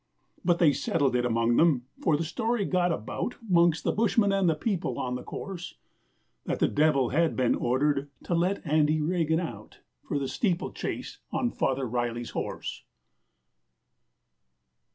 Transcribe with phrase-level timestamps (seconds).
[0.43, 4.49] But they settled it among 'em, for the story got about, 'Mongst the bushmen and
[4.49, 5.75] the people on the course,
[6.47, 11.51] That the Devil had been ordered to let Andy Regan out For the steeplechase on
[11.51, 12.81] Father Riley's horse!